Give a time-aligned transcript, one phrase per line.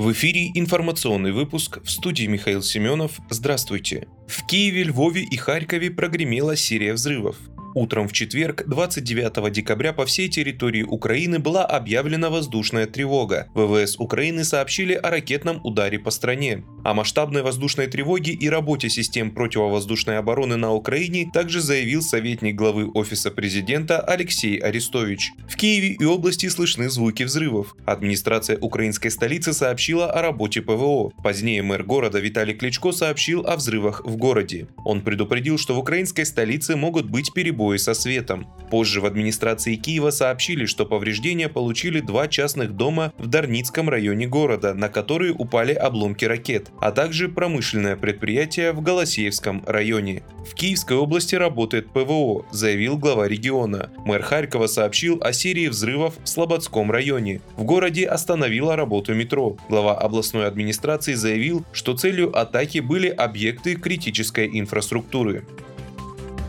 [0.00, 3.20] В эфире информационный выпуск в студии Михаил Семенов.
[3.28, 4.08] Здравствуйте.
[4.26, 7.36] В Киеве, Львове и Харькове прогремела серия взрывов.
[7.74, 13.48] Утром в четверг, 29 декабря, по всей территории Украины была объявлена воздушная тревога.
[13.54, 16.64] ВВС Украины сообщили о ракетном ударе по стране.
[16.84, 22.90] О масштабной воздушной тревоге и работе систем противовоздушной обороны на Украине также заявил советник главы
[22.92, 25.32] Офиса президента Алексей Арестович.
[25.48, 27.76] В Киеве и области слышны звуки взрывов.
[27.86, 31.10] Администрация украинской столицы сообщила о работе ПВО.
[31.22, 34.66] Позднее мэр города Виталий Кличко сообщил о взрывах в городе.
[34.84, 38.46] Он предупредил, что в украинской столице могут быть перебои перебои со светом.
[38.70, 44.74] Позже в администрации Киева сообщили, что повреждения получили два частных дома в Дарницком районе города,
[44.74, 50.22] на которые упали обломки ракет, а также промышленное предприятие в Голосеевском районе.
[50.48, 53.90] В Киевской области работает ПВО, заявил глава региона.
[54.06, 57.40] Мэр Харькова сообщил о серии взрывов в Слободском районе.
[57.56, 59.56] В городе остановила работу метро.
[59.68, 65.44] Глава областной администрации заявил, что целью атаки были объекты критической инфраструктуры.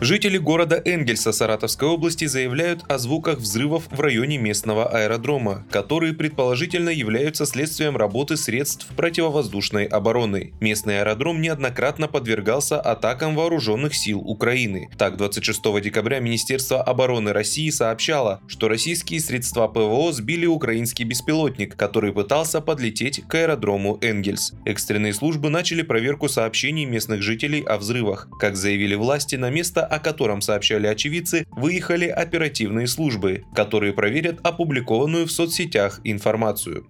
[0.02, 6.88] Жители города Энгельса Саратовской области заявляют о звуках взрывов в районе местного аэродрома, которые предположительно
[6.88, 10.54] являются следствием работы средств противовоздушной обороны.
[10.58, 14.88] Местный аэродром неоднократно подвергался атакам вооруженных сил Украины.
[14.98, 22.12] Так, 26 декабря Министерство обороны России сообщало, что российские средства ПВО сбили украинский беспилотник, который
[22.12, 24.52] пытался подлететь к аэродрому Энгельс.
[24.64, 28.26] Экстренные службы начали проверку сообщений местных жителей о взрывах.
[28.40, 35.26] Как заявили власти, на место о котором сообщали очевидцы, выехали оперативные службы, которые проверят опубликованную
[35.26, 36.86] в соцсетях информацию.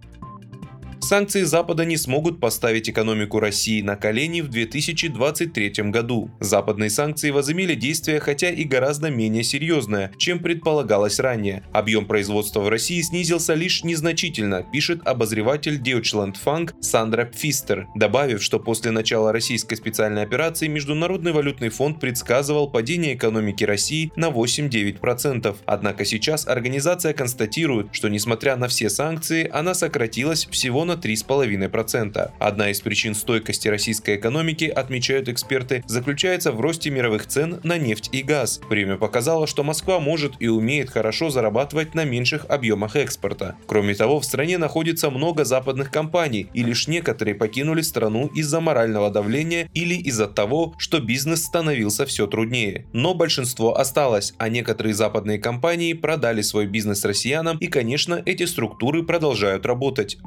[1.04, 6.30] Санкции Запада не смогут поставить экономику России на колени в 2023 году.
[6.38, 11.64] Западные санкции возымели действие, хотя и гораздо менее серьезное, чем предполагалось ранее.
[11.72, 18.60] Объем производства в России снизился лишь незначительно, пишет обозреватель Deutschland Funk Сандра Пфистер, добавив, что
[18.60, 25.56] после начала российской специальной операции Международный валютный фонд предсказывал падение экономики России на 8-9%.
[25.66, 32.30] Однако сейчас организация констатирует, что несмотря на все санкции, она сократилась всего на на 3,5%.
[32.38, 38.10] Одна из причин стойкости российской экономики, отмечают эксперты, заключается в росте мировых цен на нефть
[38.12, 38.60] и газ.
[38.68, 43.56] Время показало, что Москва может и умеет хорошо зарабатывать на меньших объемах экспорта.
[43.66, 49.10] Кроме того, в стране находится много западных компаний, и лишь некоторые покинули страну из-за морального
[49.10, 52.86] давления или из-за того, что бизнес становился все труднее.
[52.92, 59.02] Но большинство осталось, а некоторые западные компании продали свой бизнес россиянам, и, конечно, эти структуры
[59.02, 60.18] продолжают работать,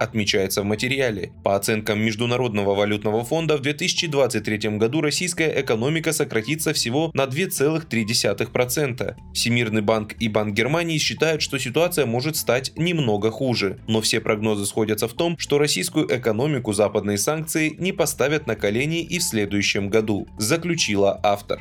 [0.56, 1.32] отмечается в материале.
[1.44, 9.16] По оценкам Международного валютного фонда, в 2023 году российская экономика сократится всего на 2,3%.
[9.34, 13.78] Всемирный банк и Банк Германии считают, что ситуация может стать немного хуже.
[13.88, 19.02] Но все прогнозы сходятся в том, что российскую экономику западные санкции не поставят на колени
[19.02, 21.60] и в следующем году, заключила автор.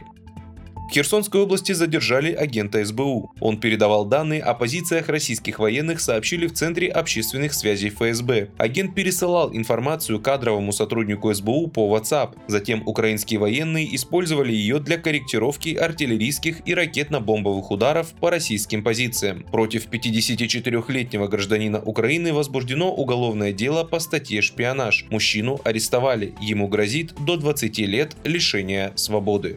[0.88, 3.32] В Херсонской области задержали агента СБУ.
[3.40, 8.50] Он передавал данные о позициях российских военных, сообщили в Центре общественных связей ФСБ.
[8.58, 12.36] Агент пересылал информацию кадровому сотруднику СБУ по WhatsApp.
[12.48, 19.44] Затем украинские военные использовали ее для корректировки артиллерийских и ракетно-бомбовых ударов по российским позициям.
[19.50, 25.06] Против 54-летнего гражданина Украины возбуждено уголовное дело по статье «Шпионаж».
[25.10, 26.34] Мужчину арестовали.
[26.40, 29.56] Ему грозит до 20 лет лишения свободы.